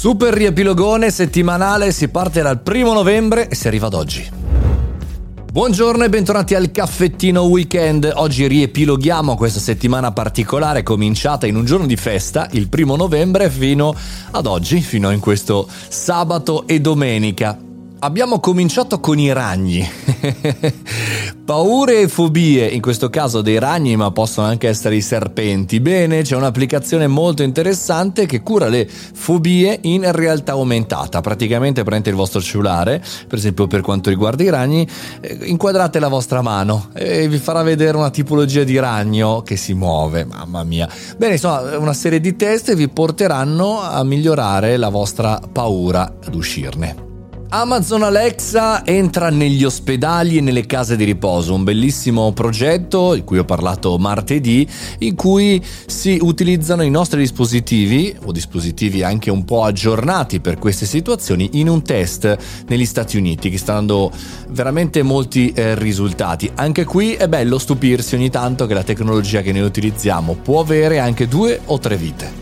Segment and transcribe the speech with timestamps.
[0.00, 4.26] Super riepilogone settimanale, si parte dal primo novembre e si arriva ad oggi.
[5.52, 8.10] Buongiorno e bentornati al caffettino weekend.
[8.14, 13.94] Oggi riepiloghiamo questa settimana particolare cominciata in un giorno di festa, il primo novembre, fino
[14.30, 17.58] ad oggi, fino in questo sabato e domenica.
[17.98, 19.86] Abbiamo cominciato con i ragni.
[21.50, 25.80] Paure e fobie, in questo caso dei ragni, ma possono anche essere i serpenti.
[25.80, 31.20] Bene, c'è un'applicazione molto interessante che cura le fobie in realtà aumentata.
[31.20, 34.86] Praticamente prendete il vostro cellulare, per esempio per quanto riguarda i ragni,
[35.20, 39.74] eh, inquadrate la vostra mano e vi farà vedere una tipologia di ragno che si
[39.74, 40.24] muove.
[40.24, 40.88] Mamma mia.
[41.16, 47.09] Bene, insomma, una serie di test vi porteranno a migliorare la vostra paura ad uscirne.
[47.52, 53.38] Amazon Alexa entra negli ospedali e nelle case di riposo, un bellissimo progetto di cui
[53.38, 54.64] ho parlato martedì,
[54.98, 60.86] in cui si utilizzano i nostri dispositivi o dispositivi anche un po' aggiornati per queste
[60.86, 62.36] situazioni in un test
[62.68, 64.12] negli Stati Uniti che sta dando
[64.50, 66.48] veramente molti eh, risultati.
[66.54, 71.00] Anche qui è bello stupirsi ogni tanto che la tecnologia che noi utilizziamo può avere
[71.00, 72.39] anche due o tre vite.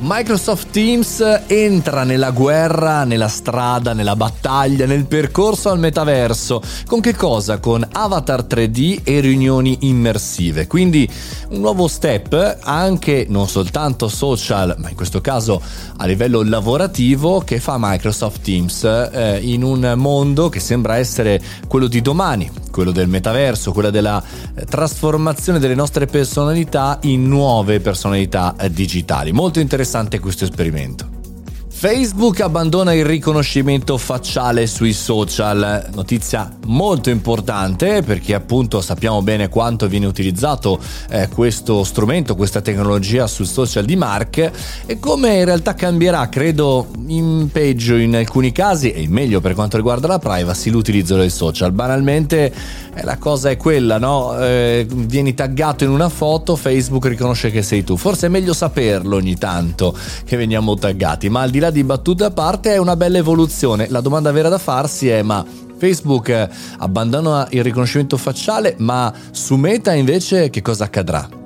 [0.00, 6.62] Microsoft Teams entra nella guerra, nella strada, nella battaglia, nel percorso al metaverso.
[6.86, 7.58] Con che cosa?
[7.58, 10.68] Con avatar 3D e riunioni immersive.
[10.68, 11.08] Quindi
[11.48, 15.60] un nuovo step anche non soltanto social, ma in questo caso
[15.96, 21.88] a livello lavorativo che fa Microsoft Teams eh, in un mondo che sembra essere quello
[21.88, 22.48] di domani,
[22.78, 24.22] quello del metaverso, quella della
[24.54, 29.32] eh, trasformazione delle nostre personalità in nuove personalità eh, digitali.
[29.32, 31.17] Molto interessante questo esperimento.
[31.78, 39.86] Facebook abbandona il riconoscimento facciale sui social, notizia molto importante perché appunto sappiamo bene quanto
[39.86, 44.50] viene utilizzato eh, questo strumento, questa tecnologia sul social di Mark
[44.86, 49.54] e come in realtà cambierà, credo in peggio in alcuni casi e in meglio per
[49.54, 51.70] quanto riguarda la privacy l'utilizzo del social.
[51.70, 52.52] Banalmente
[52.92, 54.36] eh, la cosa è quella, no?
[54.36, 57.96] Eh, vieni taggato in una foto, Facebook riconosce che sei tu.
[57.96, 62.24] Forse è meglio saperlo ogni tanto che veniamo taggati, ma al di là di battute
[62.24, 63.88] a parte è una bella evoluzione.
[63.88, 65.44] La domanda vera da farsi è ma
[65.78, 66.48] Facebook eh,
[66.78, 71.37] abbandona il riconoscimento facciale, ma su Meta invece che cosa accadrà?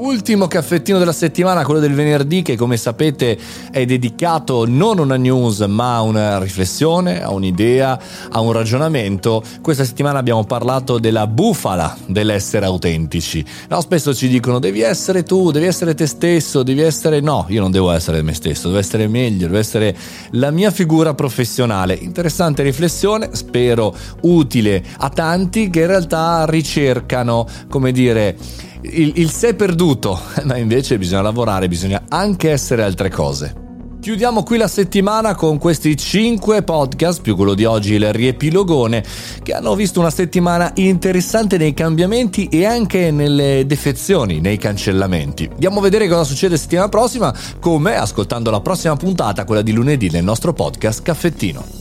[0.00, 3.36] Ultimo caffettino della settimana, quello del venerdì, che come sapete
[3.70, 8.00] è dedicato non a una news ma a una riflessione, a un'idea,
[8.30, 9.42] a un ragionamento.
[9.60, 13.44] Questa settimana abbiamo parlato della bufala dell'essere autentici.
[13.68, 17.20] No, spesso ci dicono devi essere tu, devi essere te stesso, devi essere...
[17.20, 19.94] No, io non devo essere me stesso, devo essere meglio, devo essere
[20.30, 21.92] la mia figura professionale.
[21.92, 28.34] Interessante riflessione, spero utile a tanti che in realtà ricercano, come dire,
[28.82, 33.68] il, il sé perduto, ma invece bisogna lavorare, bisogna anche essere altre cose.
[34.00, 39.04] Chiudiamo qui la settimana con questi 5 podcast, più quello di oggi il riepilogone,
[39.42, 45.50] che hanno visto una settimana interessante nei cambiamenti e anche nelle defezioni, nei cancellamenti.
[45.52, 50.08] Andiamo a vedere cosa succede settimana prossima, come ascoltando la prossima puntata, quella di lunedì
[50.08, 51.79] del nostro podcast Caffettino.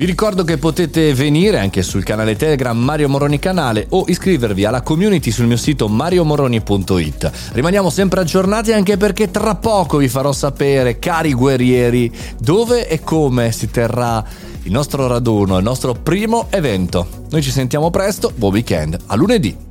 [0.00, 4.80] Vi ricordo che potete venire anche sul canale Telegram Mario Moroni Canale o iscrivervi alla
[4.80, 7.30] community sul mio sito mariomoroni.it.
[7.52, 13.52] Rimaniamo sempre aggiornati anche perché tra poco vi farò sapere, cari guerrieri, dove e come
[13.52, 14.24] si terrà
[14.62, 17.06] il nostro raduno, il nostro primo evento.
[17.28, 19.69] Noi ci sentiamo presto, buon weekend, a lunedì!